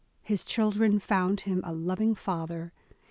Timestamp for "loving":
1.71-2.15